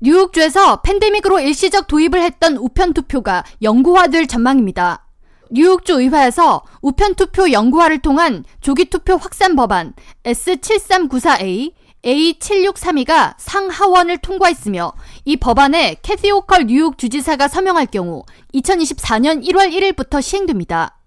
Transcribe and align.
뉴욕주에서 0.00 0.80
팬데믹으로 0.82 1.40
일시적 1.40 1.88
도입을 1.88 2.22
했던 2.22 2.56
우편 2.56 2.92
투표가 2.92 3.44
영구화될 3.62 4.28
전망입니다. 4.28 5.04
뉴욕주 5.50 6.00
의회에서 6.00 6.62
우편 6.82 7.14
투표 7.14 7.50
영구화를 7.50 7.98
통한 8.00 8.44
조기 8.60 8.84
투표 8.84 9.16
확산 9.16 9.56
법안 9.56 9.94
S7394A, 10.24 11.72
A7632가 12.04 13.34
상하원을 13.38 14.18
통과했으며 14.18 14.92
이 15.24 15.36
법안에 15.36 15.96
캐티 16.02 16.30
오컬 16.30 16.66
뉴욕 16.66 16.96
주지사가 16.96 17.48
서명할 17.48 17.86
경우 17.86 18.22
2024년 18.54 19.44
1월 19.44 19.72
1일부터 19.72 20.22
시행됩니다. 20.22 20.97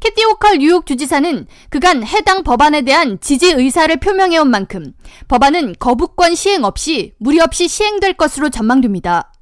캐티 0.00 0.24
오컬 0.24 0.58
뉴욕 0.58 0.84
주지사는 0.84 1.46
그간 1.70 2.04
해당 2.04 2.42
법안에 2.42 2.82
대한 2.82 3.18
지지 3.20 3.52
의사를 3.52 3.94
표명해온 3.98 4.50
만큼 4.50 4.92
법안은 5.28 5.76
거부권 5.78 6.34
시행 6.34 6.64
없이 6.64 7.14
무리 7.18 7.40
없이 7.40 7.66
시행될 7.68 8.14
것으로 8.14 8.50
전망됩니다. 8.50 9.32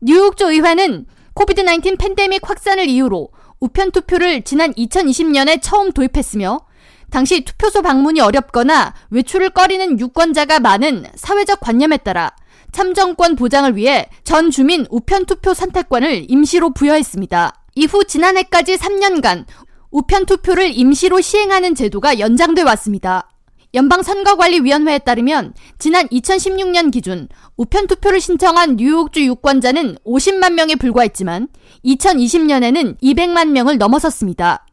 뉴욕주 0.00 0.50
의회는 0.50 1.06
코비드-19 1.34 1.98
팬데믹 1.98 2.48
확산을 2.48 2.88
이유로 2.88 3.28
우편 3.60 3.92
투표를 3.92 4.42
지난 4.42 4.72
2020년에 4.72 5.60
처음 5.62 5.92
도입했으며 5.92 6.60
당시 7.10 7.42
투표소 7.42 7.82
방문이 7.82 8.20
어렵거나 8.20 8.94
외출을 9.10 9.50
꺼리는 9.50 10.00
유권자가 10.00 10.60
많은 10.60 11.06
사회적 11.14 11.60
관념에 11.60 11.98
따라 11.98 12.34
참정권 12.72 13.36
보장을 13.36 13.76
위해 13.76 14.08
전 14.24 14.50
주민 14.50 14.86
우편 14.90 15.24
투표 15.24 15.54
선택권을 15.54 16.26
임시로 16.28 16.74
부여했습니다. 16.74 17.52
이후 17.76 18.04
지난해까지 18.04 18.76
3년간 18.76 19.44
우편 19.96 20.26
투표를 20.26 20.76
임시로 20.76 21.22
시행하는 21.22 21.74
제도가 21.74 22.18
연장돼 22.18 22.60
왔습니다. 22.60 23.30
연방선거관리위원회에 23.72 24.98
따르면 24.98 25.54
지난 25.78 26.06
2016년 26.08 26.92
기준 26.92 27.28
우편 27.56 27.86
투표를 27.86 28.20
신청한 28.20 28.76
뉴욕주 28.76 29.24
유권자는 29.24 29.96
50만 30.04 30.52
명에 30.52 30.74
불과했지만 30.74 31.48
2020년에는 31.86 33.00
200만 33.00 33.52
명을 33.52 33.78
넘어섰습니다. 33.78 34.65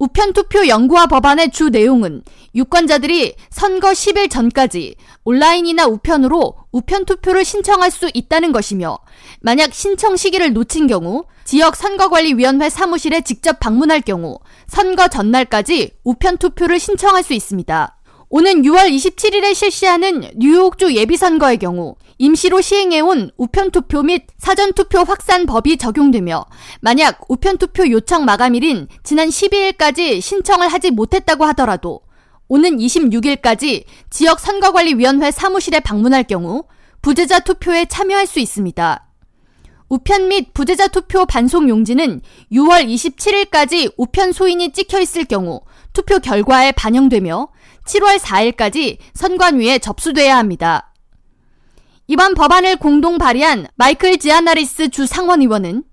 우편 0.00 0.32
투표 0.32 0.66
연구화 0.66 1.06
법안의 1.06 1.50
주 1.50 1.68
내용은 1.68 2.22
유권자들이 2.54 3.34
선거 3.50 3.90
10일 3.90 4.30
전까지 4.30 4.94
온라인이나 5.24 5.84
우편으로 5.86 6.54
우편 6.72 7.04
투표를 7.04 7.44
신청할 7.44 7.90
수 7.90 8.10
있다는 8.14 8.50
것이며 8.52 8.98
만약 9.42 9.74
신청 9.74 10.16
시기를 10.16 10.54
놓친 10.54 10.86
경우 10.86 11.24
지역 11.44 11.76
선거관리위원회 11.76 12.70
사무실에 12.70 13.20
직접 13.20 13.60
방문할 13.60 14.00
경우 14.00 14.38
선거 14.66 15.06
전날까지 15.08 15.90
우편 16.02 16.38
투표를 16.38 16.80
신청할 16.80 17.22
수 17.22 17.34
있습니다. 17.34 17.99
오는 18.32 18.62
6월 18.62 18.88
27일에 18.94 19.56
실시하는 19.56 20.30
뉴욕주 20.36 20.94
예비선거의 20.94 21.58
경우 21.58 21.96
임시로 22.18 22.60
시행해온 22.60 23.32
우편투표 23.36 24.04
및 24.04 24.26
사전투표 24.38 25.00
확산 25.00 25.46
법이 25.46 25.78
적용되며 25.78 26.46
만약 26.80 27.18
우편투표 27.28 27.90
요청 27.90 28.24
마감일인 28.24 28.86
지난 29.02 29.28
12일까지 29.28 30.20
신청을 30.20 30.68
하지 30.68 30.92
못했다고 30.92 31.44
하더라도 31.46 32.02
오는 32.46 32.78
26일까지 32.78 33.82
지역 34.10 34.38
선거관리위원회 34.38 35.32
사무실에 35.32 35.80
방문할 35.80 36.22
경우 36.22 36.66
부재자 37.02 37.40
투표에 37.40 37.86
참여할 37.86 38.28
수 38.28 38.38
있습니다. 38.38 39.06
우편 39.88 40.28
및 40.28 40.54
부재자 40.54 40.86
투표 40.86 41.26
반송 41.26 41.68
용지는 41.68 42.20
6월 42.52 42.86
27일까지 42.86 43.92
우편 43.96 44.30
소인이 44.30 44.70
찍혀 44.70 45.00
있을 45.00 45.24
경우 45.24 45.62
투표 45.92 46.18
결과에 46.18 46.72
반영되며 46.72 47.48
7월 47.86 48.18
4일까지 48.18 48.98
선관위에 49.14 49.78
접수돼야 49.78 50.36
합니다. 50.36 50.92
이번 52.06 52.34
법안을 52.34 52.76
공동 52.76 53.18
발의한 53.18 53.66
마이클 53.76 54.18
지아나리스 54.18 54.90
주 54.90 55.06
상원의원은 55.06 55.84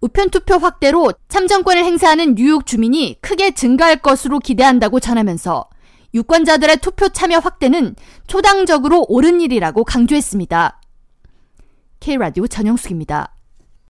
우편 0.00 0.30
투표 0.30 0.56
확대로 0.58 1.12
참정권을 1.28 1.84
행사하는 1.84 2.34
뉴욕 2.34 2.66
주민이 2.66 3.18
크게 3.20 3.52
증가할 3.52 3.96
것으로 3.96 4.38
기대한다고 4.38 5.00
전하면서 5.00 5.68
유권자들의 6.14 6.76
투표 6.76 7.08
참여 7.08 7.38
확대는 7.38 7.96
초당적으로 8.26 9.04
옳은 9.08 9.40
일이라고 9.40 9.84
강조했습니다. 9.84 10.80
K라디오 12.00 12.46
전영숙입니다. 12.46 13.33